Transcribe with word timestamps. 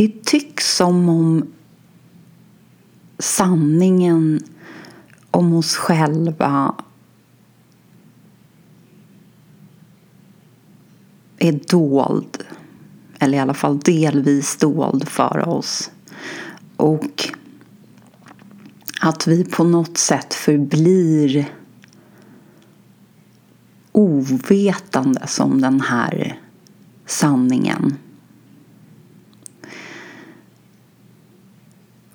det 0.00 0.24
tycks 0.24 0.76
som 0.76 1.08
om 1.08 1.52
sanningen 3.18 4.40
om 5.30 5.54
oss 5.54 5.76
själva 5.76 6.74
är 11.38 11.60
dold. 11.68 12.44
Eller 13.18 13.38
i 13.38 13.40
alla 13.40 13.54
fall 13.54 13.78
delvis 13.78 14.56
dold 14.56 15.08
för 15.08 15.48
oss. 15.48 15.90
Och 16.76 17.24
att 19.00 19.26
vi 19.26 19.44
på 19.44 19.64
något 19.64 19.98
sätt 19.98 20.34
förblir 20.34 21.52
ovetande 23.92 25.26
som 25.26 25.60
den 25.60 25.80
här 25.80 26.40
sanningen. 27.06 27.96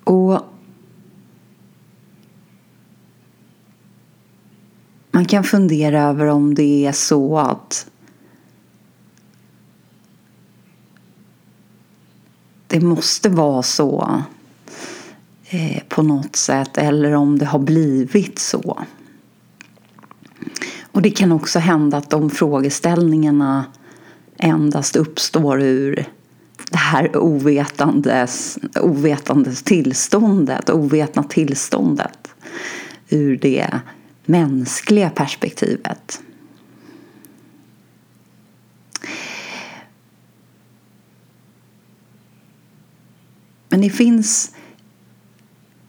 Och 0.06 0.40
man 5.10 5.24
kan 5.24 5.44
fundera 5.44 6.02
över 6.02 6.26
om 6.26 6.54
det 6.54 6.86
är 6.86 6.92
så 6.92 7.38
att 7.38 7.90
det 12.66 12.80
måste 12.80 13.28
vara 13.28 13.62
så 13.62 14.22
eh, 15.48 15.82
på 15.88 16.02
något 16.02 16.36
sätt 16.36 16.78
eller 16.78 17.12
om 17.12 17.38
det 17.38 17.46
har 17.46 17.58
blivit 17.58 18.38
så. 18.38 18.84
Och 20.82 21.02
det 21.02 21.10
kan 21.10 21.32
också 21.32 21.58
hända 21.58 21.96
att 21.96 22.10
de 22.10 22.30
frågeställningarna 22.30 23.64
endast 24.38 24.96
uppstår 24.96 25.62
ur 25.62 26.15
det 26.70 26.78
här 26.78 27.16
ovetandes, 27.16 28.58
ovetandes 28.80 29.62
tillståndet, 29.62 30.70
ovetna 30.70 31.22
tillståndet 31.22 32.28
ur 33.08 33.36
det 33.36 33.80
mänskliga 34.24 35.10
perspektivet. 35.10 36.20
Men 43.68 43.80
det 43.80 43.90
finns 43.90 44.54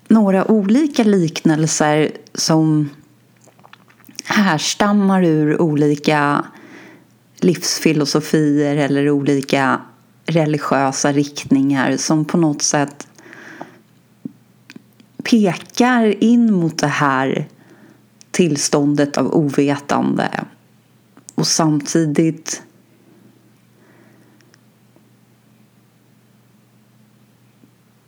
några 0.07 0.51
olika 0.51 1.03
liknelser 1.03 2.11
som 2.33 2.89
härstammar 4.25 5.23
ur 5.23 5.61
olika 5.61 6.45
livsfilosofier 7.39 8.75
eller 8.75 9.09
olika 9.09 9.81
religiösa 10.27 11.11
riktningar 11.11 11.97
som 11.97 12.25
på 12.25 12.37
något 12.37 12.61
sätt 12.61 13.07
pekar 15.23 16.23
in 16.23 16.53
mot 16.53 16.77
det 16.77 16.87
här 16.87 17.47
tillståndet 18.31 19.17
av 19.17 19.33
ovetande 19.33 20.45
och 21.35 21.47
samtidigt 21.47 22.63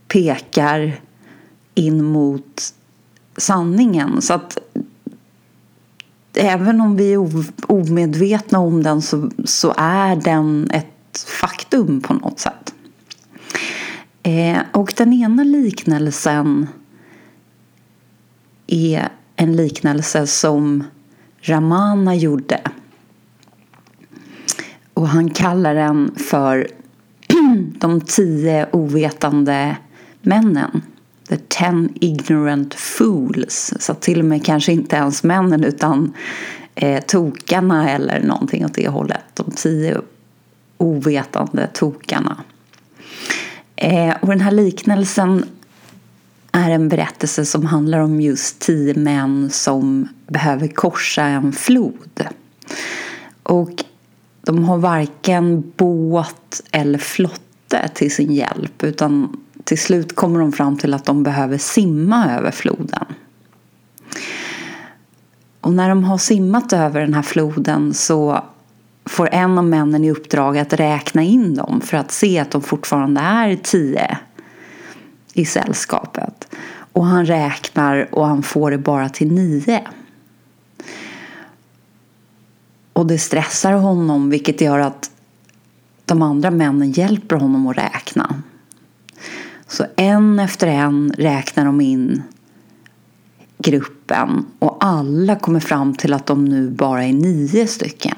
pekar 0.08 1.02
in 1.76 2.04
mot 2.04 2.74
sanningen. 3.38 4.22
Så 4.22 4.34
att 4.34 4.58
även 6.34 6.82
om 6.82 6.96
vi 6.96 7.14
är 7.14 7.46
omedvetna 7.68 8.60
om 8.60 8.84
den 8.84 9.02
så, 9.02 9.32
så 9.46 9.74
är 9.78 10.16
den 10.16 10.70
ett 10.72 10.99
faktum 11.18 12.02
på 12.02 12.14
något 12.14 12.40
sätt. 12.40 12.74
Eh, 14.24 14.60
och 14.72 14.94
den 14.98 15.14
ena 15.14 15.44
liknelsen 15.44 16.68
är 18.68 19.10
en 19.36 19.56
liknelse 19.56 20.28
som 20.28 20.84
Ramana 21.42 22.16
gjorde. 22.16 22.62
Och 24.94 25.08
han 25.08 25.30
kallar 25.30 25.76
den 25.76 26.16
för 26.16 26.68
de 27.80 28.02
tio 28.02 28.68
ovetande 28.72 29.78
männen. 30.22 30.82
The 31.28 31.38
ten 31.38 31.94
ignorant 32.02 32.74
fools. 32.74 33.74
Så 33.80 33.94
till 33.94 34.20
och 34.20 34.26
med 34.26 34.46
kanske 34.46 34.72
inte 34.72 34.96
ens 34.96 35.24
männen 35.24 35.64
utan 35.64 36.14
eh, 36.76 37.04
tokarna 37.04 37.90
eller 37.90 38.22
någonting 38.24 38.66
åt 38.66 38.74
det 38.74 38.88
hållet. 38.88 39.24
De 39.34 39.52
tio 39.52 40.02
ovetande 40.80 41.68
tokarna. 41.74 42.38
Eh, 43.76 44.16
och 44.22 44.28
den 44.28 44.42
här 44.42 44.52
liknelsen 44.52 45.46
är 46.52 46.70
en 46.70 46.90
berättelse 46.90 47.46
som 47.46 47.66
handlar 47.66 48.00
om 48.00 48.22
just 48.22 48.60
tio 48.60 48.94
män 48.94 49.50
som 49.50 50.08
behöver 50.28 50.68
korsa 50.68 51.24
en 51.24 51.52
flod. 51.52 52.28
Och 53.44 53.84
de 54.42 54.64
har 54.64 54.78
varken 54.78 55.74
båt 55.78 56.62
eller 56.72 57.00
flotte 57.00 57.90
till 57.94 58.16
sin 58.16 58.34
hjälp 58.34 58.84
utan 58.84 59.40
till 59.64 59.80
slut 59.80 60.16
kommer 60.16 60.40
de 60.40 60.52
fram 60.52 60.78
till 60.78 60.94
att 60.94 61.06
de 61.06 61.24
behöver 61.24 61.58
simma 61.58 62.36
över 62.38 62.52
floden. 62.52 63.06
Och 65.62 65.74
när 65.74 65.90
de 65.90 66.04
har 66.04 66.18
simmat 66.18 66.74
över 66.74 67.02
den 67.02 67.14
här 67.14 67.22
floden 67.22 67.94
så 67.94 68.44
får 69.10 69.30
en 69.32 69.58
av 69.58 69.64
männen 69.64 70.04
i 70.04 70.12
uppdrag 70.12 70.58
att 70.58 70.74
räkna 70.74 71.24
in 71.24 71.56
dem 71.56 71.82
för 71.82 71.98
att 71.98 72.12
se 72.12 72.40
att 72.40 72.52
de 72.52 72.62
fortfarande 72.62 73.22
är 73.22 73.56
tio 73.56 74.18
i 75.34 75.46
sällskapet. 75.46 76.56
Och 76.94 77.06
han 77.06 77.26
räknar 77.26 78.16
och 78.16 78.28
han 78.28 78.44
får 78.44 78.72
det 78.72 78.78
bara 78.78 79.10
till 79.10 79.32
nio. 79.32 79.88
Och 82.94 83.08
det 83.08 83.18
stressar 83.18 83.74
honom 83.74 84.30
vilket 84.30 84.62
gör 84.62 84.80
att 84.80 85.12
de 86.06 86.22
andra 86.22 86.52
männen 86.52 86.92
hjälper 86.92 87.36
honom 87.36 87.68
att 87.68 87.78
räkna. 87.78 88.42
Så 89.68 89.86
en 89.96 90.40
efter 90.40 90.68
en 90.68 91.14
räknar 91.18 91.66
de 91.66 91.82
in 91.82 92.24
gruppen 93.58 94.46
och 94.60 94.78
alla 94.80 95.36
kommer 95.36 95.60
fram 95.60 95.94
till 95.94 96.14
att 96.14 96.26
de 96.26 96.46
nu 96.46 96.70
bara 96.70 97.04
är 97.04 97.14
nio 97.14 97.68
stycken. 97.68 98.16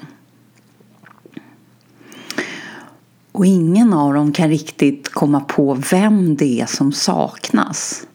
Och 3.32 3.46
ingen 3.46 3.94
av 3.94 4.14
dem 4.14 4.32
kan 4.32 4.50
riktigt 4.50 5.10
komma 5.10 5.40
på 5.40 5.78
vem 5.92 6.36
det 6.36 6.62
är 6.62 6.66
som 6.66 6.92
saknas. 6.92 8.08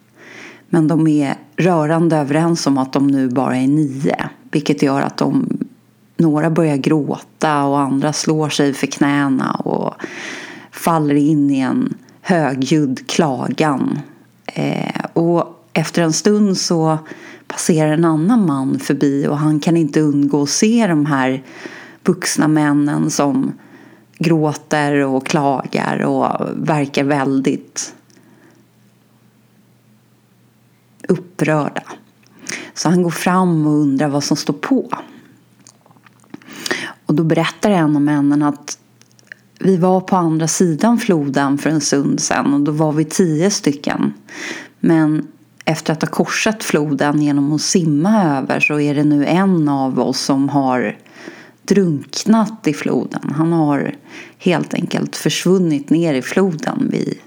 Men 0.69 0.89
de 0.89 1.07
är 1.07 1.35
rörande 1.57 2.17
överens 2.17 2.67
om 2.67 2.79
att 2.79 2.93
de 2.93 3.07
nu 3.07 3.29
bara 3.29 3.57
är 3.57 3.69
nio. 3.69 4.29
Vilket 4.51 4.83
gör 4.83 5.01
att 5.01 5.17
de, 5.17 5.59
några 6.17 6.51
börjar 6.51 6.77
gråta 6.77 7.65
och 7.65 7.81
andra 7.81 8.13
slår 8.13 8.49
sig 8.49 8.73
för 8.73 8.87
knäna 8.87 9.53
och 9.53 9.95
faller 10.71 11.15
in 11.15 11.51
i 11.51 11.61
en 11.61 11.95
högljudd 12.21 13.09
klagan. 13.09 13.99
Eh, 14.47 15.05
och 15.13 15.69
efter 15.73 16.03
en 16.03 16.13
stund 16.13 16.59
så 16.59 16.99
passerar 17.47 17.93
en 17.93 18.05
annan 18.05 18.47
man 18.47 18.79
förbi 18.79 19.27
och 19.27 19.39
han 19.39 19.61
kan 19.61 19.77
inte 19.77 20.01
undgå 20.01 20.43
att 20.43 20.49
se 20.49 20.87
de 20.87 21.07
här 21.07 21.43
vuxna 22.05 22.49
männen 22.49 23.11
som 23.11 23.53
gråter 24.19 25.05
och 25.05 25.27
klagar 25.27 26.03
och 26.03 26.49
verkar 26.55 27.05
väldigt 27.05 27.95
upprörda. 31.09 31.83
Så 32.75 32.89
han 32.89 33.03
går 33.03 33.11
fram 33.11 33.67
och 33.67 33.73
undrar 33.73 34.09
vad 34.09 34.25
som 34.25 34.37
står 34.37 34.55
på. 34.55 34.91
Och 37.07 37.15
då 37.15 37.25
berättar 37.25 37.71
en 37.71 37.97
av 37.97 38.03
männen 38.03 38.43
att 38.43 38.79
vi 39.59 39.77
var 39.77 40.01
på 40.01 40.17
andra 40.17 40.49
sidan 40.49 40.99
floden 40.99 41.59
för 41.59 41.71
en 41.71 41.81
stund 41.81 42.21
sedan 42.21 42.55
och 42.55 42.61
då 42.61 42.73
var 42.73 42.93
vi 42.93 43.05
tio 43.05 43.51
stycken. 43.51 44.13
Men 44.81 45.29
efter 45.65 45.93
att 45.93 46.03
ha 46.03 46.09
korsat 46.09 46.65
floden 46.65 47.23
genom 47.23 47.53
att 47.53 47.61
simma 47.61 48.25
över 48.25 48.61
så 48.61 48.81
är 48.81 48.95
det 48.95 49.05
nu 49.05 49.27
en 49.27 49.69
av 49.69 50.01
oss 50.01 50.21
som 50.21 50.49
har 50.49 50.97
drunknat 51.67 52.67
i 52.67 52.73
floden. 52.73 53.33
Han 53.37 53.53
har 53.53 53.95
helt 54.39 54.75
enkelt 54.75 55.17
försvunnit 55.17 55.91
ner 55.91 56.15
i 56.15 56.23
floden. 56.23 56.89
Vi, 56.93 57.21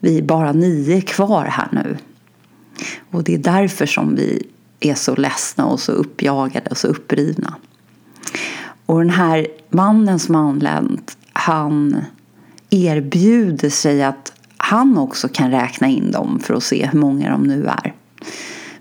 vi 0.00 0.18
är 0.18 0.22
bara 0.22 0.52
nio 0.52 1.00
kvar 1.00 1.44
här 1.44 1.68
nu. 1.72 1.96
Och 3.10 3.24
det 3.24 3.34
är 3.34 3.38
därför 3.38 3.86
som 3.86 4.16
vi 4.16 4.46
är 4.80 4.94
så 4.94 5.14
ledsna 5.16 5.66
och 5.66 5.80
så 5.80 5.92
uppjagade 5.92 6.70
och 6.70 6.76
så 6.76 6.88
upprivna. 6.88 7.54
Och 8.86 8.98
den 8.98 9.10
här 9.10 9.46
mannen 9.70 10.18
som 10.18 10.34
har 10.34 10.42
anlänt, 10.42 11.16
han 11.32 11.96
erbjuder 12.70 13.70
sig 13.70 14.02
att 14.02 14.32
han 14.56 14.98
också 14.98 15.28
kan 15.28 15.50
räkna 15.50 15.88
in 15.88 16.10
dem 16.10 16.40
för 16.40 16.54
att 16.54 16.62
se 16.62 16.86
hur 16.86 16.98
många 16.98 17.30
de 17.30 17.42
nu 17.42 17.66
är. 17.66 17.94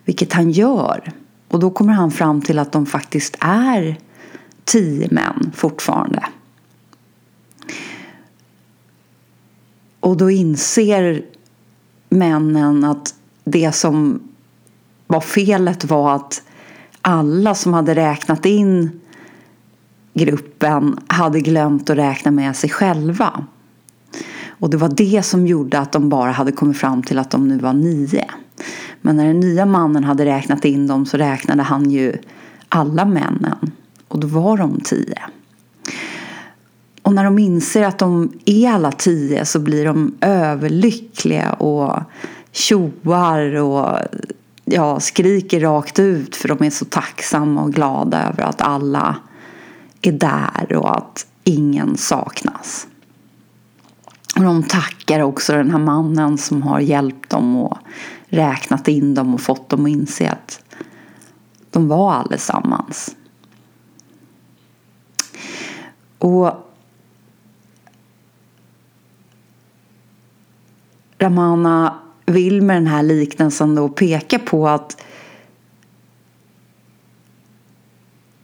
Vilket 0.06 0.34
han 0.34 0.52
gör. 0.52 1.12
Och 1.48 1.60
då 1.60 1.70
kommer 1.70 1.94
han 1.94 2.12
fram 2.12 2.42
till 2.42 2.60
att 2.60 2.72
de 2.72 2.86
faktiskt 2.86 3.38
är 3.40 3.98
tio 4.66 5.08
män 5.12 5.52
fortfarande. 5.56 6.24
Och 10.00 10.18
då 10.18 10.32
inser 10.32 11.26
männen 12.10 12.84
att 12.84 13.16
det 13.44 13.72
som 13.72 14.22
var 15.08 15.22
felet 15.22 15.86
var 15.86 16.16
att 16.16 16.44
alla 17.02 17.56
som 17.56 17.74
hade 17.74 17.96
räknat 17.96 18.46
in 18.46 19.02
gruppen 20.14 21.00
hade 21.08 21.40
glömt 21.40 21.90
att 21.90 21.98
räkna 21.98 22.32
med 22.32 22.56
sig 22.56 22.70
själva. 22.70 23.46
Och 24.48 24.70
det 24.70 24.78
var 24.78 24.90
det 24.90 25.24
som 25.26 25.48
gjorde 25.48 25.80
att 25.80 25.92
de 25.92 26.10
bara 26.10 26.32
hade 26.32 26.52
kommit 26.52 26.78
fram 26.78 27.04
till 27.04 27.20
att 27.20 27.32
de 27.32 27.48
nu 27.48 27.58
var 27.60 27.74
nio. 27.74 28.26
Men 29.02 29.18
när 29.18 29.26
den 29.26 29.40
nya 29.40 29.66
mannen 29.66 30.04
hade 30.04 30.26
räknat 30.26 30.66
in 30.66 30.88
dem 30.88 31.06
så 31.06 31.18
räknade 31.18 31.64
han 31.64 31.92
ju 31.92 32.18
alla 32.70 33.06
männen. 33.06 33.72
Och 34.14 34.20
då 34.20 34.28
var 34.28 34.58
de 34.58 34.80
tio. 34.80 35.20
Och 37.02 37.14
när 37.14 37.24
de 37.24 37.40
inser 37.40 37.84
att 37.84 37.98
de 37.98 38.32
är 38.46 38.70
alla 38.70 38.92
tio 38.92 39.46
så 39.46 39.60
blir 39.60 39.86
de 39.86 40.16
överlyckliga 40.22 41.54
och 41.54 42.00
tjoar 42.52 43.56
och 43.56 44.00
ja, 44.66 45.00
skriker 45.00 45.60
rakt 45.60 46.00
ut 46.00 46.36
för 46.36 46.48
de 46.48 46.64
är 46.64 46.70
så 46.70 46.86
tacksamma 46.86 47.64
och 47.64 47.74
glada 47.74 48.30
över 48.30 48.44
att 48.44 48.62
alla 48.62 49.16
är 50.02 50.12
där 50.12 50.76
och 50.76 50.98
att 50.98 51.26
ingen 51.44 51.98
saknas. 51.98 52.88
Och 54.36 54.44
de 54.44 54.64
tackar 54.64 55.20
också 55.20 55.54
den 55.54 55.72
här 55.72 55.80
mannen 55.80 56.38
som 56.38 56.62
har 56.62 56.80
hjälpt 56.80 57.30
dem 57.30 57.56
och 57.56 57.78
räknat 58.26 58.88
in 58.88 59.14
dem 59.14 59.34
och 59.34 59.42
fått 59.42 59.70
dem 59.70 59.86
att 59.86 59.92
inse 59.92 60.32
att 60.32 60.60
de 61.72 61.88
var 61.88 62.14
allesammans. 62.14 63.16
Och 66.24 66.52
Ramana 71.20 72.00
vill 72.26 72.62
med 72.62 72.76
den 72.76 72.88
här 72.88 73.04
liknelsen 73.04 73.76
då 73.76 73.90
peka 73.90 74.40
på 74.40 74.68
att 74.68 75.02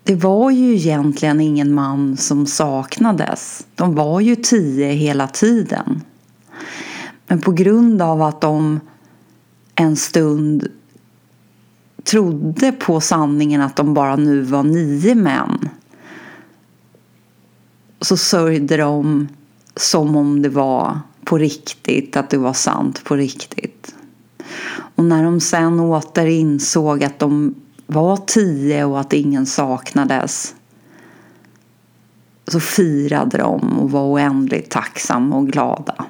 det 0.04 0.16
var 0.16 0.52
ju 0.52 0.76
egentligen 0.76 1.42
ingen 1.42 1.74
man 1.74 2.18
som 2.18 2.46
saknades. 2.46 3.68
De 3.76 3.96
var 3.96 4.20
ju 4.20 4.36
tio 4.36 4.92
hela 4.92 5.28
tiden. 5.28 6.02
Men 7.28 7.42
på 7.42 7.52
grund 7.52 8.02
av 8.02 8.22
att 8.22 8.42
de 8.42 8.80
en 9.76 9.96
stund 9.96 10.68
trodde 12.04 12.72
på 12.72 13.02
sanningen 13.02 13.62
att 13.62 13.76
de 13.76 13.94
bara 13.94 14.16
nu 14.16 14.42
var 14.42 14.64
nio 14.64 15.16
män 15.16 15.70
så 18.02 18.18
sörjde 18.18 18.78
de 18.78 19.28
som 19.76 20.16
om 20.16 20.42
det 20.42 20.50
var 20.50 21.00
på 21.26 21.38
riktigt, 21.38 22.18
att 22.18 22.30
det 22.30 22.38
var 22.38 22.54
sant 22.54 23.04
på 23.04 23.16
riktigt. 23.16 23.96
Och 24.96 25.04
när 25.04 25.24
de 25.24 25.40
sen 25.40 25.80
åter 25.80 26.26
insåg 26.26 27.04
att 27.04 27.20
de 27.20 27.56
var 27.88 28.18
tio 28.18 28.86
och 28.86 29.00
att 29.00 29.14
ingen 29.14 29.46
saknades 29.46 30.56
så 32.48 32.60
firade 32.60 33.38
de 33.38 33.80
och 33.80 33.92
var 33.92 34.04
oändligt 34.04 34.70
tacksamma 34.70 35.36
och 35.36 35.48
glada. 35.48 36.06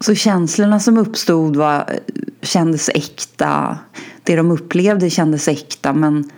Så 0.00 0.14
känslorna 0.14 0.80
som 0.80 0.98
uppstod 0.98 1.56
var, 1.56 1.98
kändes 2.42 2.88
äkta. 2.88 3.78
Det 4.22 4.36
de 4.36 4.50
upplevde 4.50 5.10
kändes 5.10 5.48
äkta 5.48 5.92
men 5.92 6.30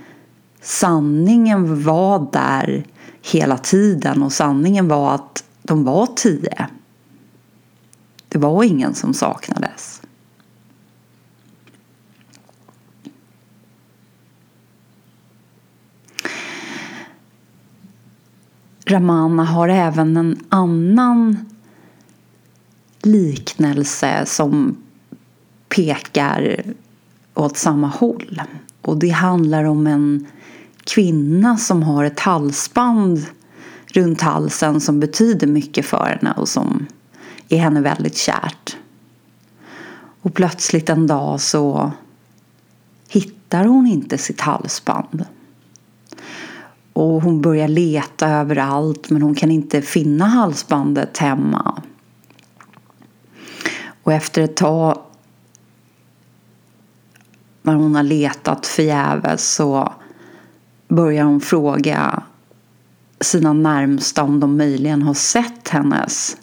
sanningen 0.61 1.85
var 1.85 2.29
där 2.33 2.85
hela 3.23 3.59
tiden 3.59 4.23
och 4.23 4.33
sanningen 4.33 4.89
var 4.89 5.15
att 5.15 5.45
de 5.63 5.85
var 5.85 6.07
tio. 6.07 6.69
Det 8.29 8.39
var 8.39 8.65
ingen 8.65 8.95
som 8.95 9.15
saknades. 9.15 10.03
Ramana 18.87 19.45
har 19.45 19.69
även 19.69 20.17
en 20.17 20.39
annan 20.49 21.47
liknelse 23.03 24.27
som 24.27 24.77
pekar 25.69 26.63
åt 27.35 27.57
samma 27.57 27.87
håll. 27.87 28.43
Och 28.83 28.97
det 28.97 29.09
handlar 29.09 29.65
om 29.65 29.87
en 29.87 30.27
kvinna 30.89 31.57
som 31.57 31.83
har 31.83 32.05
ett 32.05 32.21
halsband 32.21 33.27
runt 33.87 34.21
halsen 34.21 34.81
som 34.81 35.01
betyder 35.01 35.47
mycket 35.47 35.87
för 35.87 36.05
henne 36.05 36.35
och 36.37 36.49
som 36.49 36.87
är 37.49 37.59
henne 37.59 37.81
väldigt 37.81 38.17
kärt. 38.17 38.77
Och 40.23 40.35
plötsligt 40.35 40.89
en 40.89 41.07
dag 41.07 41.41
så 41.41 41.93
hittar 43.09 43.65
hon 43.65 43.87
inte 43.87 44.19
sitt 44.19 44.41
halsband. 44.41 45.25
Och 46.93 47.23
hon 47.23 47.43
börjar 47.43 47.69
leta 47.69 48.29
överallt 48.29 49.11
men 49.11 49.23
hon 49.23 49.35
kan 49.35 49.51
inte 49.51 49.83
finna 49.83 50.27
halsbandet 50.27 51.19
hemma. 51.19 51.83
Och 54.03 54.13
efter 54.13 54.43
ett 54.43 54.57
tag 54.57 54.99
när 57.63 57.75
hon 57.75 57.95
har 57.95 58.03
letat 58.03 58.67
förgäves 58.67 59.55
så 59.55 59.93
börjar 60.89 61.25
hon 61.25 61.41
fråga 61.41 62.23
sina 63.21 63.53
närmsta 63.53 64.23
om 64.23 64.41
de 64.41 64.57
möjligen 64.57 65.03
har 65.03 65.15
sett 65.15 65.69
hennes 65.69 66.37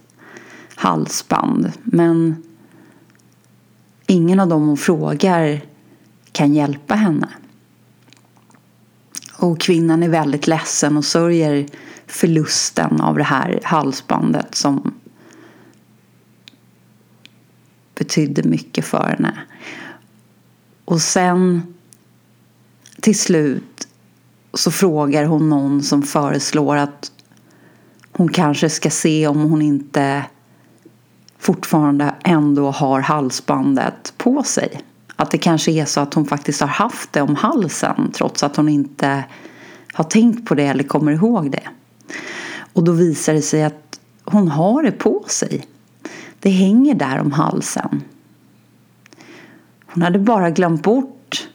halsband. 0.75 1.71
Men 1.83 2.43
ingen 4.07 4.39
av 4.39 4.47
dem 4.47 4.67
hon 4.67 4.77
frågar 4.77 5.61
kan 6.31 6.53
hjälpa 6.53 6.95
henne. 6.95 7.27
Och 9.37 9.59
kvinnan 9.59 10.03
är 10.03 10.09
väldigt 10.09 10.47
ledsen 10.47 10.97
och 10.97 11.05
sörjer 11.05 11.67
förlusten 12.07 13.01
av 13.01 13.17
det 13.17 13.23
här 13.23 13.59
halsbandet 13.63 14.55
som 14.55 14.93
betydde 17.95 18.43
mycket 18.43 18.85
för 18.85 19.07
henne. 19.07 19.39
Och 20.85 21.01
sen 21.01 21.73
till 23.01 23.19
slut 23.19 23.87
så 24.55 24.71
frågar 24.71 25.25
hon 25.25 25.49
någon 25.49 25.83
som 25.83 26.03
föreslår 26.03 26.75
att 26.75 27.11
hon 28.11 28.29
kanske 28.29 28.69
ska 28.69 28.89
se 28.89 29.27
om 29.27 29.41
hon 29.41 29.61
inte 29.61 30.25
fortfarande 31.39 32.15
ändå 32.23 32.71
har 32.71 32.99
halsbandet 32.99 34.13
på 34.17 34.43
sig. 34.43 34.81
Att 35.15 35.31
det 35.31 35.37
kanske 35.37 35.71
är 35.71 35.85
så 35.85 36.01
att 36.01 36.13
hon 36.13 36.25
faktiskt 36.25 36.61
har 36.61 36.67
haft 36.67 37.13
det 37.13 37.21
om 37.21 37.35
halsen 37.35 38.11
trots 38.13 38.43
att 38.43 38.55
hon 38.55 38.69
inte 38.69 39.23
har 39.93 40.03
tänkt 40.03 40.47
på 40.47 40.55
det 40.55 40.65
eller 40.65 40.83
kommer 40.83 41.11
ihåg 41.11 41.51
det. 41.51 41.67
Och 42.73 42.83
då 42.83 42.91
visar 42.91 43.33
det 43.33 43.41
sig 43.41 43.63
att 43.63 43.99
hon 44.23 44.47
har 44.47 44.83
det 44.83 44.91
på 44.91 45.23
sig. 45.27 45.67
Det 46.39 46.49
hänger 46.49 46.95
där 46.95 47.19
om 47.19 47.31
halsen. 47.31 48.03
Hon 49.85 50.03
hade 50.03 50.19
bara 50.19 50.49
glömt 50.49 50.83
bort 50.83 51.47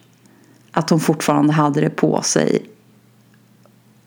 att 0.71 0.89
hon 0.89 0.99
fortfarande 0.99 1.53
hade 1.53 1.81
det 1.81 1.89
på 1.89 2.21
sig. 2.21 2.65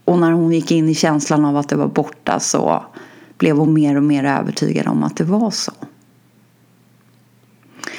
Och 0.05 0.19
när 0.19 0.33
hon 0.33 0.53
gick 0.53 0.71
in 0.71 0.89
i 0.89 0.95
känslan 0.95 1.45
av 1.45 1.57
att 1.57 1.69
det 1.69 1.77
var 1.77 1.89
borta 1.89 2.41
så 2.41 2.85
blev 3.39 3.57
hon 3.57 3.73
mer 3.73 3.97
och 3.97 4.03
mer 4.03 4.25
övertygad 4.25 4.87
om 4.87 5.03
att 5.03 5.17
det 5.17 5.25
var 5.25 5.51
så. 5.51 5.73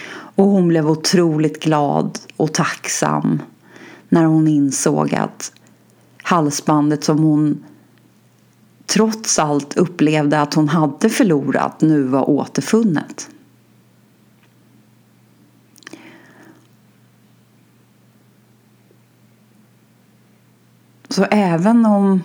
Och 0.07 0.45
hon 0.45 0.67
blev 0.67 0.89
otroligt 0.89 1.63
glad 1.63 2.19
och 2.37 2.53
tacksam 2.53 3.41
när 4.09 4.25
hon 4.25 4.47
insåg 4.47 5.15
att 5.15 5.51
halsbandet 6.23 7.03
som 7.03 7.19
hon 7.19 7.63
trots 8.85 9.39
allt 9.39 9.77
upplevde 9.77 10.41
att 10.41 10.53
hon 10.53 10.69
hade 10.69 11.09
förlorat 11.09 11.81
nu 11.81 12.03
var 12.03 12.29
återfunnet. 12.29 13.29
Så 21.15 21.23
även 21.23 21.85
om 21.85 22.23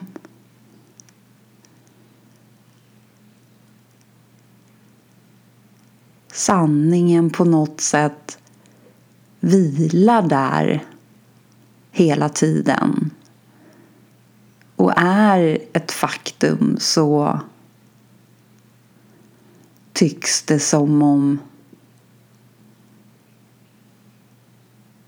sanningen 6.33 7.31
på 7.31 7.45
något 7.45 7.81
sätt 7.81 8.39
vilar 9.41 10.23
där 10.23 10.85
hela 11.91 12.29
tiden 12.29 13.11
och 14.77 14.93
är 14.97 15.59
ett 15.73 15.93
faktum 15.93 16.77
så 16.81 17.41
tycks 19.93 20.43
det 20.43 20.59
som 20.61 21.03
om 21.03 21.39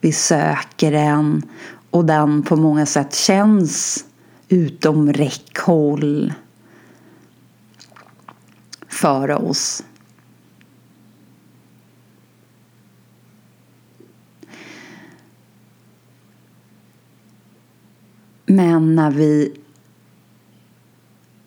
vi 0.00 0.12
söker 0.12 0.92
den 0.92 1.42
och 1.92 2.04
den 2.04 2.42
på 2.42 2.56
många 2.56 2.87
sätt 2.87 3.14
känns 3.14 4.04
utom 4.49 5.12
räckhåll. 5.12 6.32
för 9.02 9.30
oss. 9.30 9.84
Men 18.46 18.94
när 18.94 19.11
vi 19.11 19.52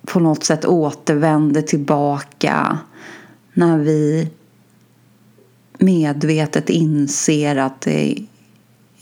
på 0.05 0.19
något 0.19 0.43
sätt 0.43 0.65
återvänder 0.65 1.61
tillbaka, 1.61 2.79
när 3.53 3.77
vi 3.77 4.29
medvetet 5.77 6.69
inser 6.69 7.55
att 7.55 7.81
det 7.81 8.25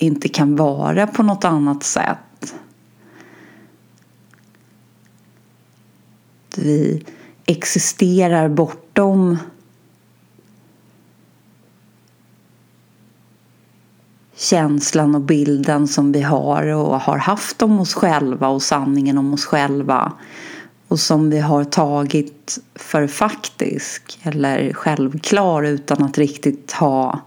inte 0.06 0.30
kan 0.30 0.56
vara 0.56 1.08
på 1.08 1.24
något 1.24 1.44
annat 1.44 1.84
sätt. 1.84 2.56
Vi 6.58 7.06
existerar 7.46 8.50
bortom 8.50 9.38
känslan 14.36 15.16
och 15.16 15.22
bilden 15.22 15.88
som 15.88 16.12
vi 16.12 16.22
har 16.22 16.68
och 16.68 17.00
har 17.00 17.18
haft 17.18 17.62
om 17.62 17.80
oss 17.80 17.94
själva 17.94 18.48
och 18.48 18.62
sanningen 18.62 19.18
om 19.18 19.34
oss 19.34 19.46
själva 19.46 20.14
och 20.88 21.00
som 21.00 21.30
vi 21.30 21.40
har 21.40 21.64
tagit 21.64 22.60
för 22.76 23.08
faktisk 23.08 24.20
eller 24.24 24.74
självklar 24.74 25.64
utan 25.64 26.04
att 26.04 26.18
riktigt 26.18 26.72
ha 26.72 27.20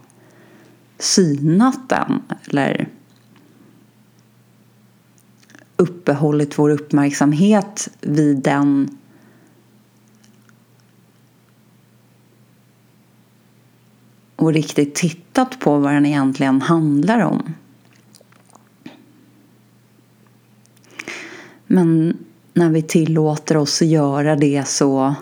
synat 0.99 1.89
den 1.89 2.23
eller 2.51 2.89
uppehållit 5.77 6.59
vår 6.59 6.71
uppmärksamhet 6.71 7.89
vid 8.01 8.37
den 8.37 8.99
och 14.37 14.53
riktigt 14.53 14.95
tittat 14.95 15.61
på 15.61 15.79
vad 15.79 15.93
den 15.93 16.07
egentligen 16.07 16.61
handlar 16.63 17.21
om. 17.21 17.55
Men 21.67 22.19
när 22.55 22.71
vi 22.71 22.83
tillåter 22.83 23.57
oss 23.57 23.83
att 23.83 23.89
göra 23.89 24.37
det 24.37 24.69
så 24.69 25.15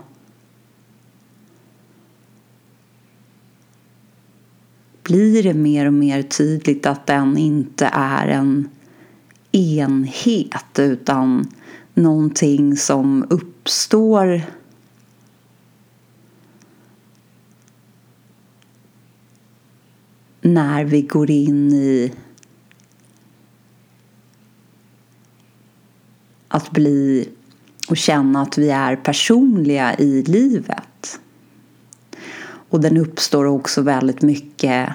blir 5.05 5.43
det 5.43 5.55
mer 5.55 5.87
och 5.87 5.93
mer 5.93 6.23
tydligt 6.23 6.87
att 6.87 7.07
den 7.07 7.39
inte 7.39 7.91
är 7.93 8.29
en 8.29 8.69
enhet 9.53 10.79
utan 10.79 11.49
någonting 11.95 12.77
som 12.77 13.27
uppstår 13.31 14.43
när 20.41 20.85
vi 20.85 21.03
går 21.03 21.31
in 21.31 21.73
i 21.73 22.13
att 26.49 26.71
bli 26.71 27.29
och 27.89 27.97
känna 27.97 28.43
att 28.43 28.59
vi 28.59 28.71
är 28.71 28.97
personliga 28.97 29.95
i 29.99 30.23
livet. 30.23 30.84
Och 32.75 32.81
den 32.81 32.97
uppstår 32.97 33.45
också 33.45 33.83
väldigt 33.83 34.23
mycket 34.23 34.89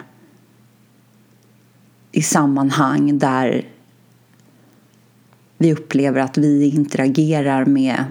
i 2.12 2.22
sammanhang 2.22 3.20
där 3.20 3.68
vi 5.58 5.74
upplever 5.74 6.22
att 6.22 6.38
vi 6.38 6.70
interagerar 6.70 7.66
med 7.66 8.04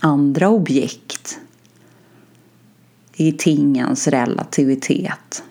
andra 0.00 0.48
objekt 0.48 1.38
i 3.12 3.32
tingens 3.32 4.08
relativitet. 4.08 5.42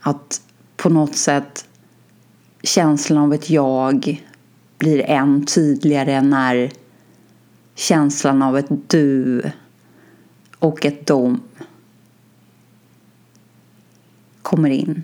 Att 0.00 0.40
på 0.76 0.88
något 0.88 1.16
sätt 1.16 1.68
känslan 2.62 3.18
av 3.18 3.34
ett 3.34 3.50
jag 3.50 4.24
blir 4.78 5.00
än 5.00 5.46
tydligare 5.46 6.20
när 6.20 6.70
känslan 7.74 8.42
av 8.42 8.58
ett 8.58 8.68
du 8.86 9.42
och 10.58 10.84
ett 10.84 11.06
dom 11.06 11.40
kommer 14.42 14.70
in. 14.70 15.02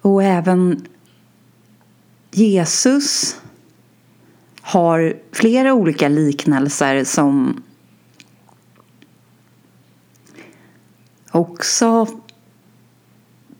Och 0.00 0.22
även 0.22 0.86
Jesus 2.30 3.36
har 4.60 5.16
flera 5.32 5.74
olika 5.74 6.08
liknelser 6.08 7.04
som 7.04 7.62
också 11.30 12.06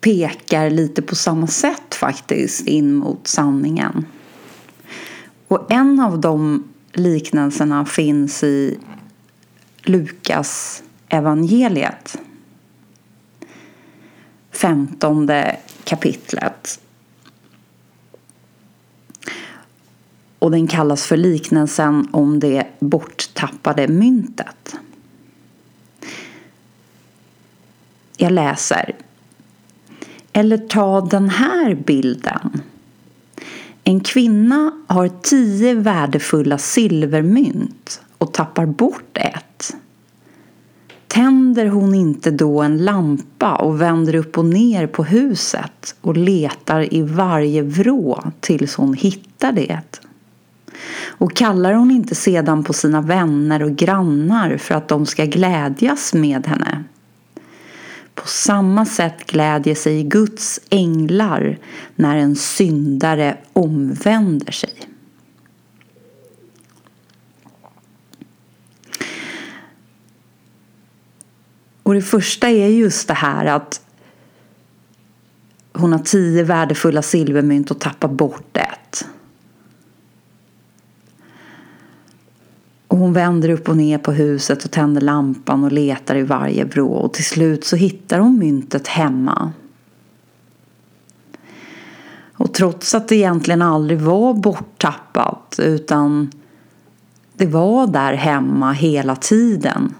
pekar 0.00 0.70
lite 0.70 1.02
på 1.02 1.14
samma 1.14 1.46
sätt 1.46 1.94
faktiskt 1.94 2.66
in 2.66 2.94
mot 2.94 3.26
sanningen. 3.26 4.06
Och 5.54 5.72
en 5.72 6.00
av 6.00 6.20
de 6.20 6.64
liknelserna 6.92 7.86
finns 7.86 8.42
i 8.44 8.78
Lukas 9.82 10.82
evangeliet. 11.08 12.18
Femtonde 14.50 15.56
kapitlet. 15.84 16.80
Och 20.38 20.50
den 20.50 20.66
kallas 20.66 21.06
för 21.06 21.16
liknelsen 21.16 22.08
om 22.12 22.40
det 22.40 22.66
borttappade 22.78 23.88
myntet. 23.88 24.74
Jag 28.16 28.32
läser. 28.32 28.96
Eller 30.32 30.58
ta 30.58 31.00
den 31.00 31.28
här 31.28 31.74
bilden. 31.74 32.62
En 33.86 34.00
kvinna 34.00 34.72
har 34.86 35.08
tio 35.08 35.74
värdefulla 35.74 36.58
silvermynt 36.58 38.00
och 38.18 38.32
tappar 38.32 38.66
bort 38.66 39.18
ett. 39.18 39.76
Tänder 41.08 41.66
hon 41.66 41.94
inte 41.94 42.30
då 42.30 42.62
en 42.62 42.84
lampa 42.84 43.54
och 43.54 43.80
vänder 43.80 44.14
upp 44.14 44.38
och 44.38 44.44
ner 44.44 44.86
på 44.86 45.04
huset 45.04 45.96
och 46.00 46.16
letar 46.16 46.94
i 46.94 47.02
varje 47.02 47.62
vrå 47.62 48.22
tills 48.40 48.74
hon 48.74 48.94
hittar 48.94 49.52
det? 49.52 50.00
Och 51.06 51.36
kallar 51.36 51.72
hon 51.72 51.90
inte 51.90 52.14
sedan 52.14 52.64
på 52.64 52.72
sina 52.72 53.00
vänner 53.00 53.62
och 53.62 53.76
grannar 53.76 54.56
för 54.56 54.74
att 54.74 54.88
de 54.88 55.06
ska 55.06 55.24
glädjas 55.24 56.14
med 56.14 56.46
henne? 56.46 56.84
På 58.14 58.28
samma 58.28 58.86
sätt 58.86 59.26
glädjer 59.26 59.74
sig 59.74 60.02
Guds 60.02 60.60
änglar 60.70 61.58
när 61.96 62.16
en 62.16 62.36
syndare 62.36 63.38
omvänder 63.52 64.52
sig. 64.52 64.88
Och 71.82 71.94
det 71.94 72.02
första 72.02 72.48
är 72.48 72.68
just 72.68 73.08
det 73.08 73.14
här 73.14 73.46
att 73.46 73.80
hon 75.72 75.92
har 75.92 75.98
tio 75.98 76.42
värdefulla 76.42 77.02
silvermynt 77.02 77.70
och 77.70 77.80
tappar 77.80 78.08
bort 78.08 78.56
ett. 78.56 78.83
Och 82.94 83.00
hon 83.00 83.12
vänder 83.12 83.48
upp 83.48 83.68
och 83.68 83.76
ner 83.76 83.98
på 83.98 84.12
huset 84.12 84.64
och 84.64 84.70
tänder 84.70 85.00
lampan 85.00 85.64
och 85.64 85.72
letar 85.72 86.16
i 86.16 86.22
varje 86.22 86.64
vrå 86.64 86.92
och 86.92 87.12
till 87.12 87.24
slut 87.24 87.64
så 87.64 87.76
hittar 87.76 88.18
hon 88.18 88.38
myntet 88.38 88.88
hemma. 88.88 89.52
Och 92.32 92.54
trots 92.54 92.94
att 92.94 93.08
det 93.08 93.16
egentligen 93.16 93.62
aldrig 93.62 94.00
var 94.00 94.34
borttappat 94.34 95.60
utan 95.62 96.30
det 97.36 97.46
var 97.46 97.86
där 97.86 98.12
hemma 98.12 98.72
hela 98.72 99.16
tiden 99.16 99.94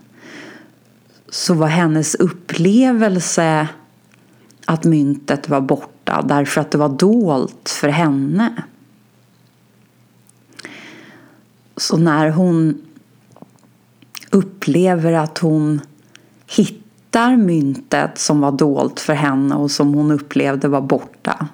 så 1.29 1.55
var 1.55 1.69
hennes 1.69 2.15
upplevelse 2.15 3.69
att 4.65 4.85
myntet 4.85 5.49
var 5.49 5.61
borta 5.61 6.25
därför 6.29 6.61
att 6.61 6.71
det 6.71 6.79
var 6.79 6.89
dolt 6.89 7.77
för 7.81 7.89
henne. 7.89 8.63
Så 11.77 11.97
när 11.97 12.31
hon 12.31 12.83
upplever 14.31 15.13
att 15.13 15.39
hon 15.39 15.81
hittar 16.47 17.37
myntet 17.37 18.19
som 18.19 18.41
var 18.41 18.53
dolt 18.53 19.01
för 19.01 19.15
henne 19.15 19.55
och 19.55 19.71
som 19.71 19.95
hon 19.95 20.11
upplevde 20.11 20.69
var 20.69 20.81
borta 20.81 21.49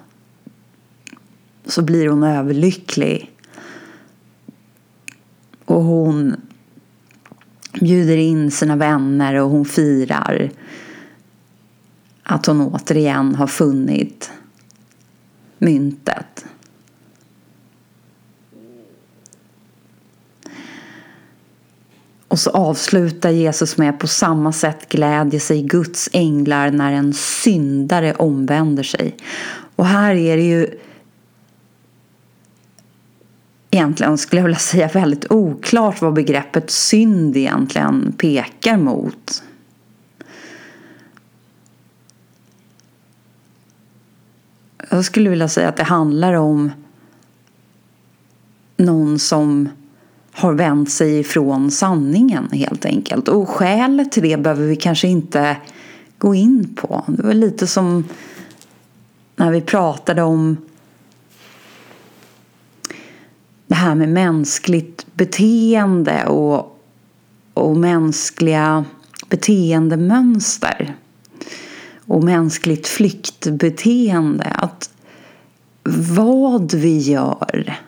så 1.65 1.81
blir 1.81 2.07
hon 2.07 2.23
överlycklig. 2.23 3.31
Och 5.65 5.83
hon 5.83 6.35
bjuder 7.79 8.17
in 8.17 8.51
sina 8.51 8.75
vänner 8.75 9.35
och 9.35 9.49
hon 9.49 9.65
firar 9.65 10.51
att 12.23 12.45
hon 12.45 12.61
återigen 12.61 13.35
har 13.35 13.47
funnit 13.47 14.31
myntet. 15.57 16.45
Och 22.31 22.39
så 22.39 22.49
avslutar 22.49 23.29
Jesus 23.29 23.77
med 23.77 23.99
på 23.99 24.07
samma 24.07 24.53
sätt 24.53 24.89
glädjer 24.89 25.39
sig 25.39 25.63
Guds 25.63 26.09
änglar 26.13 26.71
när 26.71 26.91
en 26.91 27.13
syndare 27.13 28.13
omvänder 28.13 28.83
sig. 28.83 29.15
Och 29.75 29.85
här 29.85 30.15
är 30.15 30.37
det 30.37 30.43
ju 30.43 30.79
egentligen 33.71 34.17
skulle 34.17 34.39
jag 34.39 34.43
vilja 34.43 34.59
säga 34.59 34.87
väldigt 34.87 35.31
oklart 35.31 36.01
vad 36.01 36.13
begreppet 36.13 36.71
synd 36.71 37.37
egentligen 37.37 38.13
pekar 38.17 38.77
mot. 38.77 39.43
Jag 44.89 45.05
skulle 45.05 45.29
vilja 45.29 45.47
säga 45.47 45.69
att 45.69 45.77
det 45.77 45.83
handlar 45.83 46.33
om 46.33 46.71
någon 48.77 49.19
som 49.19 49.69
har 50.31 50.53
vänt 50.53 50.91
sig 50.91 51.19
ifrån 51.19 51.71
sanningen 51.71 52.49
helt 52.51 52.85
enkelt. 52.85 53.27
Och 53.27 53.49
skälet 53.49 54.11
till 54.11 54.23
det 54.23 54.37
behöver 54.37 54.65
vi 54.67 54.75
kanske 54.75 55.07
inte 55.07 55.57
gå 56.17 56.35
in 56.35 56.75
på. 56.75 57.03
Det 57.07 57.23
var 57.23 57.33
lite 57.33 57.67
som 57.67 58.03
när 59.35 59.51
vi 59.51 59.61
pratade 59.61 60.21
om 60.21 60.57
det 63.67 63.75
här 63.75 63.95
med 63.95 64.09
mänskligt 64.09 65.05
beteende 65.13 66.25
och, 66.25 66.81
och 67.53 67.77
mänskliga 67.77 68.85
beteendemönster 69.29 70.95
och 72.05 72.23
mänskligt 72.23 72.87
flyktbeteende. 72.87 74.45
Att 74.45 74.89
vad 76.17 76.73
vi 76.73 76.97
gör 76.97 77.79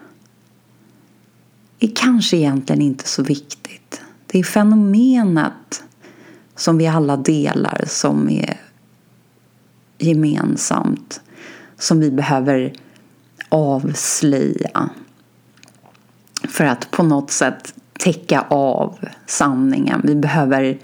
är 1.88 1.96
kanske 1.96 2.38
egentligen 2.38 2.82
inte 2.82 3.08
så 3.08 3.24
viktigt. 3.24 4.02
Det 4.28 4.40
är 4.40 4.44
fenomenet 4.44 5.84
som 6.56 6.78
vi 6.78 6.88
alla 6.88 7.18
delar 7.18 7.84
som 7.88 8.30
är 8.30 8.62
gemensamt 9.98 11.22
som 11.78 12.00
vi 12.00 12.12
behöver 12.12 12.74
avslöja 13.50 14.90
för 16.48 16.66
att 16.66 16.92
på 16.92 17.04
något 17.04 17.32
sätt 17.32 17.74
täcka 18.00 18.46
av 18.50 18.98
sanningen. 19.26 20.02
Vi 20.04 20.16
behöver 20.16 20.80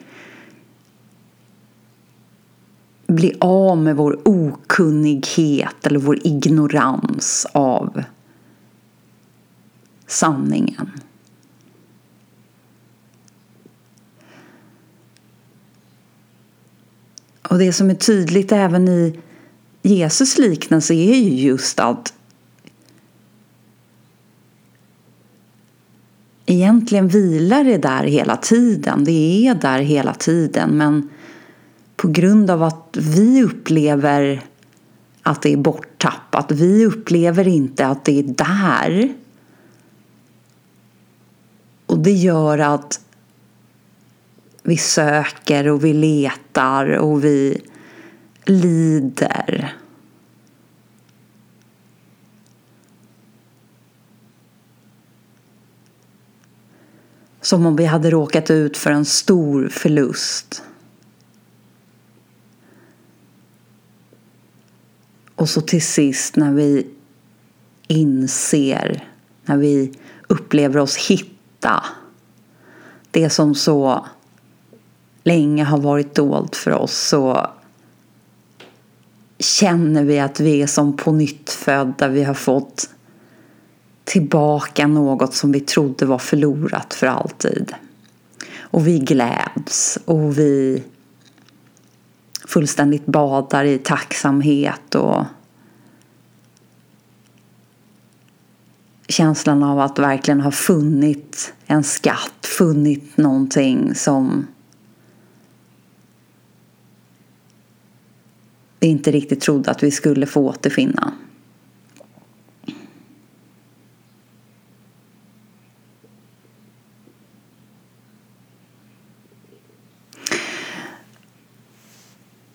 bli 3.07 3.37
av 3.39 3.77
med 3.77 3.95
vår 3.95 4.19
okunnighet 4.25 5.87
eller 5.87 5.99
vår 5.99 6.19
ignorans 6.27 7.47
av 7.51 8.03
sanningen. 10.09 10.91
Och 17.49 17.57
det 17.57 17.73
som 17.73 17.89
är 17.89 17.95
tydligt 17.95 18.51
även 18.51 18.87
i 18.87 19.19
Jesus 19.81 20.37
liknelse 20.37 20.93
är 20.93 21.15
ju 21.15 21.29
just 21.29 21.79
att 21.79 22.13
egentligen 26.45 27.07
vilar 27.07 27.63
det 27.63 27.77
där 27.77 28.03
hela 28.03 28.37
tiden. 28.37 29.03
Det 29.03 29.47
är 29.47 29.55
där 29.55 29.79
hela 29.79 30.13
tiden 30.13 30.77
men 30.77 31.09
på 31.95 32.07
grund 32.07 32.49
av 32.49 32.63
att 32.63 32.97
vi 32.99 33.43
upplever 33.43 34.45
att 35.21 35.41
det 35.41 35.53
är 35.53 35.57
borttappat. 35.57 36.51
Vi 36.51 36.85
upplever 36.85 37.47
inte 37.47 37.87
att 37.87 38.05
det 38.05 38.19
är 38.19 38.23
där. 38.23 39.13
Och 41.99 42.03
det 42.03 42.11
gör 42.11 42.57
att 42.57 43.01
vi 44.63 44.77
söker 44.77 45.67
och 45.67 45.85
vi 45.85 45.93
letar 45.93 46.97
och 46.97 47.23
vi 47.23 47.61
lider. 48.43 49.77
Som 57.41 57.65
om 57.65 57.75
vi 57.75 57.85
hade 57.85 58.09
råkat 58.09 58.51
ut 58.51 58.77
för 58.77 58.91
en 58.91 59.05
stor 59.05 59.69
förlust. 59.69 60.63
Och 65.35 65.49
så 65.49 65.61
till 65.61 65.85
sist 65.85 66.35
när 66.35 66.53
vi 66.53 66.87
inser, 67.87 69.07
när 69.45 69.57
vi 69.57 69.93
upplever 70.27 70.79
oss 70.79 70.97
hitta 70.97 71.38
det 73.11 73.29
som 73.29 73.55
så 73.55 74.05
länge 75.23 75.63
har 75.63 75.77
varit 75.77 76.15
dolt 76.15 76.55
för 76.55 76.71
oss 76.71 76.97
så 76.97 77.47
känner 79.39 80.03
vi 80.03 80.19
att 80.19 80.39
vi 80.39 80.61
är 80.61 80.67
som 80.67 80.97
på 80.97 81.11
nytt 81.11 81.49
födda. 81.49 82.07
Vi 82.07 82.23
har 82.23 82.33
fått 82.33 82.89
tillbaka 84.03 84.87
något 84.87 85.33
som 85.33 85.51
vi 85.51 85.59
trodde 85.59 86.05
var 86.05 86.17
förlorat 86.17 86.93
för 86.93 87.07
alltid. 87.07 87.73
Och 88.59 88.87
vi 88.87 88.99
gläds 88.99 89.99
och 90.05 90.37
vi 90.37 90.83
fullständigt 92.47 93.05
badar 93.05 93.65
i 93.65 93.77
tacksamhet 93.77 94.95
och 94.95 95.25
känslan 99.09 99.63
av 99.63 99.79
att 99.79 99.99
verkligen 99.99 100.41
ha 100.41 100.51
funnit 100.51 101.53
en 101.65 101.83
skatt, 101.83 102.45
funnit 102.57 103.17
någonting 103.17 103.95
som 103.95 104.47
vi 108.79 108.87
inte 108.87 109.11
riktigt 109.11 109.41
trodde 109.41 109.71
att 109.71 109.83
vi 109.83 109.91
skulle 109.91 110.25
få 110.25 110.41
återfinna. 110.41 111.13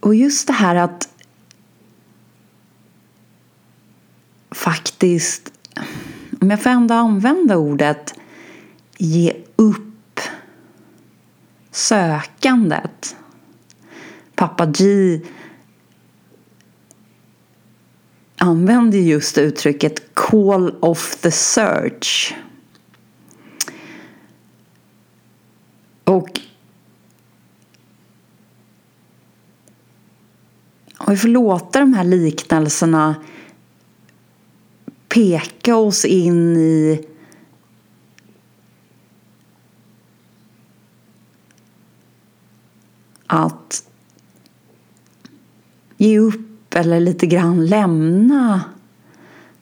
Och 0.01 0.15
just 0.15 0.47
det 0.47 0.53
här 0.53 0.75
att 0.75 1.09
faktiskt, 4.51 5.54
om 6.45 6.51
jag 6.51 6.63
får 6.63 6.71
ändå 6.71 6.95
använda 6.95 7.57
ordet, 7.57 8.15
ge 8.99 9.37
upp 9.57 10.21
sökandet. 11.71 13.17
Pappa 14.35 14.67
G 14.67 15.21
använder 18.37 18.99
just 18.99 19.39
uttrycket 19.39 20.15
call 20.15 20.75
off 20.81 21.17
the 21.17 21.31
search. 21.31 22.35
Och 26.05 26.41
Och 30.99 31.13
vi 31.13 31.17
får 31.17 31.29
låta 31.29 31.81
de 31.81 31.95
här 31.95 32.05
liknelserna 32.05 33.15
peka 35.15 35.77
oss 35.77 36.05
in 36.05 36.57
i 36.57 37.01
att 43.27 43.85
ge 45.97 46.19
upp 46.19 46.75
eller 46.75 47.01
lite 47.01 47.27
grann 47.27 47.67
lämna 47.67 48.61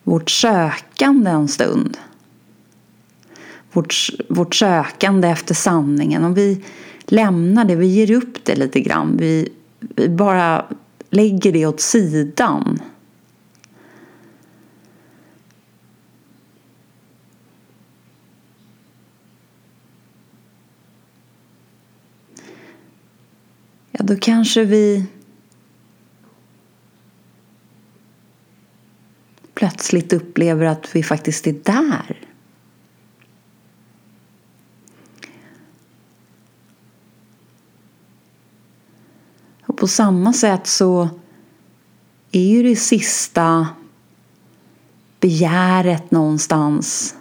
vårt 0.03 0.31
sökande 0.31 1.31
en 1.31 1.49
stund. 1.49 1.99
Vårt, 3.73 4.11
vårt 4.29 4.55
sökande 4.55 5.29
efter 5.29 5.55
sanningen. 5.55 6.25
Om 6.25 6.35
vi 6.35 6.65
lämnar 7.07 7.65
det, 7.65 7.77
vi 7.77 7.87
ger 7.87 8.11
upp 8.11 8.45
det 8.45 8.55
lite 8.55 8.81
grann. 8.81 9.17
Vi, 9.17 9.49
vi 9.81 10.09
bara 10.09 10.67
lägger 11.11 11.53
det 11.53 11.67
åt 11.67 11.81
sidan. 11.81 12.79
Då 24.03 24.17
kanske 24.17 24.65
vi 24.65 25.07
plötsligt 29.55 30.13
upplever 30.13 30.67
att 30.67 30.97
vi 30.97 31.03
faktiskt 31.03 31.47
är 31.47 31.53
där. 31.53 32.29
på 39.83 39.89
samma 39.89 40.33
sätt 40.33 40.67
så 40.67 41.09
är 42.33 42.47
ju 42.47 42.63
det 42.63 42.77
sista 42.77 43.69
begäret 45.21 46.11
någonstans 46.11 47.15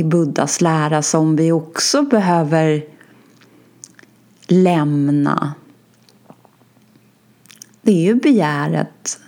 i 0.00 0.04
Buddhas 0.04 0.60
lära 0.60 1.02
som 1.02 1.36
vi 1.36 1.52
också 1.52 2.02
behöver 2.02 2.84
lämna. 4.46 5.54
Det 7.82 7.92
är 7.92 8.02
ju 8.02 8.14
begäret 8.14 9.20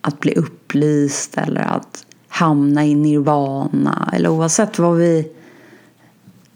att 0.00 0.20
bli 0.20 0.34
upplyst 0.34 1.38
eller 1.38 1.60
att 1.60 2.06
hamna 2.28 2.86
i 2.86 2.94
nirvana 2.94 4.10
eller 4.12 4.28
oavsett 4.28 4.78
vad 4.78 4.96
vi 4.96 5.32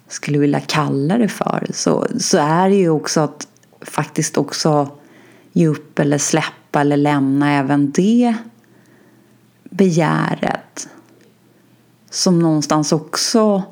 skulle 0.09 0.39
vilja 0.39 0.61
kalla 0.61 1.19
det 1.19 1.29
för 1.29 1.67
så, 1.75 2.07
så 2.19 2.39
är 2.39 2.69
det 2.69 2.77
ju 2.77 2.91
också 2.91 3.21
att 3.21 3.49
faktiskt 3.81 4.37
också 4.37 4.89
ge 5.53 5.69
upp 5.69 5.99
eller 5.99 6.19
släppa 6.19 6.81
eller 6.81 6.97
lämna 6.97 7.53
även 7.53 7.91
det 7.91 8.35
begäret 9.71 10.89
som 12.15 12.39
någonstans 12.39 12.93
också 12.93 13.63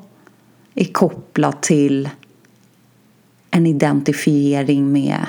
är 0.75 0.85
kopplat 0.85 1.63
till 1.63 2.09
en 3.51 3.67
identifiering 3.67 4.91
med 4.91 5.25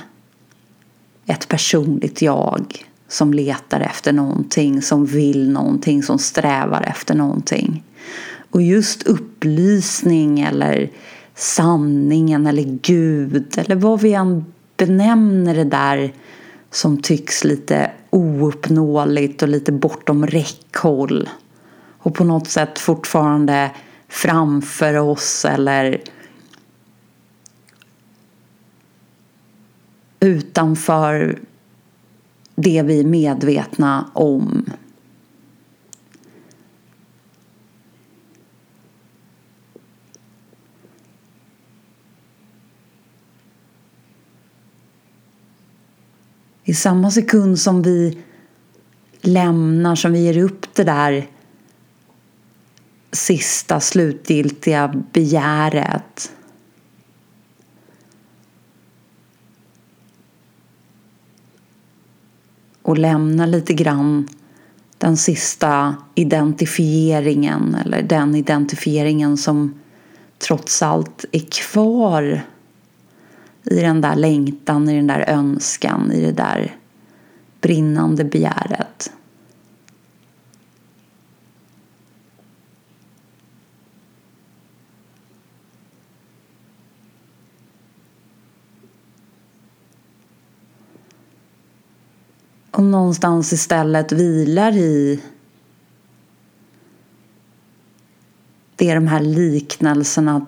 ett 1.26 1.48
personligt 1.48 2.22
jag 2.22 2.84
som 3.08 3.34
letar 3.34 3.80
efter 3.80 4.12
någonting, 4.12 4.82
som 4.82 5.06
vill 5.06 5.50
någonting, 5.50 6.02
som 6.02 6.18
strävar 6.18 6.82
efter 6.82 7.14
någonting. 7.14 7.84
Och 8.50 8.62
just 8.62 9.02
upplysning 9.02 10.40
eller 10.40 10.90
sanningen 11.34 12.46
eller 12.46 12.78
Gud 12.82 13.58
eller 13.58 13.76
vad 13.76 14.00
vi 14.00 14.12
än 14.12 14.44
benämner 14.76 15.54
det 15.54 15.64
där 15.64 16.12
som 16.70 17.02
tycks 17.02 17.44
lite 17.44 17.90
ouppnåeligt 18.10 19.42
och 19.42 19.48
lite 19.48 19.72
bortom 19.72 20.26
räckhåll 20.26 21.28
och 22.04 22.14
på 22.14 22.24
något 22.24 22.48
sätt 22.48 22.78
fortfarande 22.78 23.70
framför 24.08 24.94
oss 24.94 25.44
eller 25.44 26.02
utanför 30.20 31.38
det 32.54 32.82
vi 32.82 33.00
är 33.00 33.04
medvetna 33.04 34.10
om. 34.12 34.64
I 46.64 46.74
samma 46.74 47.10
sekund 47.10 47.58
som 47.58 47.82
vi 47.82 48.18
lämnar, 49.20 49.94
som 49.94 50.12
vi 50.12 50.18
ger 50.18 50.38
upp 50.38 50.74
det 50.74 50.84
där 50.84 51.33
sista 53.14 53.80
slutgiltiga 53.80 55.02
begäret 55.12 56.32
och 62.82 62.98
lämna 62.98 63.46
lite 63.46 63.74
grann 63.74 64.28
den 64.98 65.16
sista 65.16 65.96
identifieringen 66.14 67.74
eller 67.74 68.02
den 68.02 68.34
identifieringen 68.34 69.36
som 69.36 69.80
trots 70.38 70.82
allt 70.82 71.24
är 71.32 71.46
kvar 71.50 72.40
i 73.64 73.80
den 73.80 74.00
där 74.00 74.16
längtan, 74.16 74.88
i 74.88 74.96
den 74.96 75.06
där 75.06 75.24
önskan, 75.28 76.12
i 76.12 76.20
det 76.20 76.32
där 76.32 76.76
brinnande 77.60 78.24
begäret. 78.24 79.12
Och 92.74 92.84
någonstans 92.84 93.52
istället 93.52 94.12
vilar 94.12 94.72
i 94.72 95.20
det 98.76 98.94
de 98.94 99.06
här 99.06 99.20
liknelserna 99.20 100.46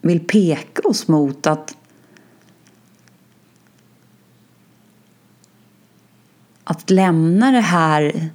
vill 0.00 0.26
peka 0.26 0.88
oss 0.88 1.08
mot 1.08 1.46
att 1.46 1.76
att 6.64 6.90
lämna 6.90 7.50
det 7.50 7.60
här, 7.60 8.30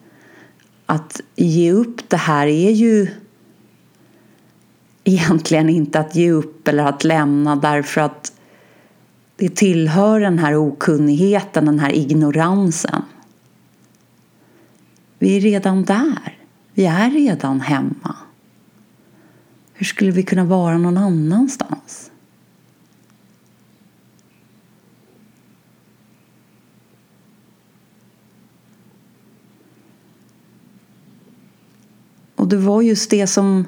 att 0.85 1.21
ge 1.35 1.71
upp 1.71 2.09
det 2.09 2.17
här 2.17 2.47
är 2.47 2.71
ju 2.71 3.07
egentligen 5.03 5.69
inte 5.69 5.99
att 5.99 6.15
ge 6.15 6.31
upp 6.31 6.67
eller 6.67 6.83
att 6.83 7.03
lämna 7.03 7.55
därför 7.55 8.01
att 8.01 8.33
det 9.35 9.55
tillhör 9.55 10.19
den 10.19 10.39
här 10.39 10.55
okunnigheten, 10.55 11.65
den 11.65 11.79
här 11.79 11.91
ignoransen. 11.91 13.01
Vi 15.19 15.37
är 15.37 15.41
redan 15.41 15.83
där. 15.83 16.37
Vi 16.73 16.85
är 16.85 17.11
redan 17.11 17.61
hemma. 17.61 18.15
Hur 19.73 19.85
skulle 19.85 20.11
vi 20.11 20.23
kunna 20.23 20.43
vara 20.43 20.77
någon 20.77 20.97
annanstans? 20.97 22.11
Och 32.35 32.47
det 32.47 32.57
var 32.57 32.81
just 32.81 33.09
det 33.09 33.27
som 33.27 33.65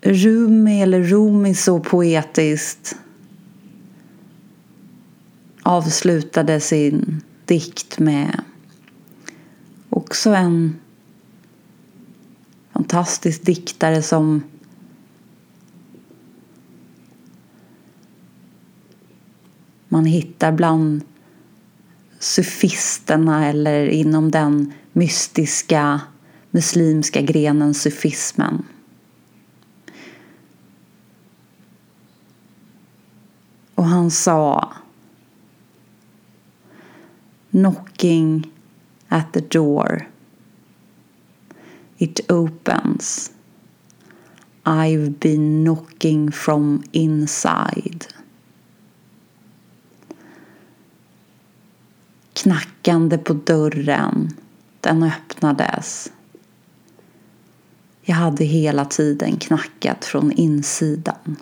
Rumi 0.00 0.82
eller 0.82 1.02
Rumi 1.02 1.54
så 1.54 1.80
poetiskt 1.80 2.96
avslutade 5.62 6.60
sin 6.60 7.22
dikt 7.44 7.98
med. 7.98 8.40
Också 10.08 10.30
en 10.30 10.80
fantastisk 12.72 13.42
diktare 13.42 14.02
som 14.02 14.42
man 19.88 20.04
hittar 20.04 20.52
bland 20.52 21.02
sufisterna 22.18 23.46
eller 23.46 23.86
inom 23.86 24.30
den 24.30 24.72
mystiska 24.92 26.00
muslimska 26.50 27.20
grenen 27.20 27.74
sufismen. 27.74 28.64
Och 33.74 33.84
han 33.84 34.10
sa 34.10 34.72
Knocking 37.50 38.52
at 39.08 39.32
the 39.32 39.40
door. 39.40 40.06
It 41.98 42.20
opens. 42.30 43.32
I've 44.64 45.18
been 45.20 45.64
knocking 45.64 46.32
from 46.32 46.82
inside. 46.92 48.06
Knackande 52.32 53.18
på 53.18 53.32
dörren. 53.32 54.36
Den 54.80 55.02
öppnades. 55.02 56.12
Jag 58.02 58.14
hade 58.14 58.44
hela 58.44 58.84
tiden 58.84 59.36
knackat 59.36 60.04
från 60.04 60.32
insidan. 60.32 61.36